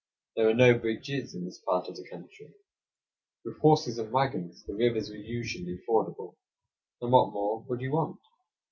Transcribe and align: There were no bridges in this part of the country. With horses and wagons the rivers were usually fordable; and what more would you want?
There 0.35 0.47
were 0.47 0.55
no 0.55 0.79
bridges 0.79 1.35
in 1.35 1.45
this 1.45 1.59
part 1.59 1.87
of 1.87 1.95
the 1.95 2.09
country. 2.09 2.55
With 3.45 3.59
horses 3.59 3.99
and 3.99 4.11
wagons 4.11 4.63
the 4.63 4.73
rivers 4.73 5.11
were 5.11 5.15
usually 5.15 5.77
fordable; 5.87 6.37
and 7.01 7.11
what 7.11 7.31
more 7.31 7.61
would 7.69 7.81
you 7.81 7.91
want? 7.91 8.19